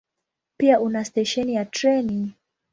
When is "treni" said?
1.77-2.21